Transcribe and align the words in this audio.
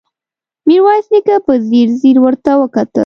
ميرويس 0.67 1.07
نيکه 1.13 1.35
په 1.45 1.53
ځير 1.67 1.89
ځير 2.01 2.17
ورته 2.23 2.51
وکتل. 2.61 2.99